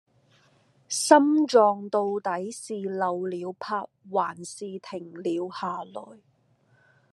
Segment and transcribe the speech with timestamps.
[0.89, 6.17] 心臟到底是漏了拍還是停了下來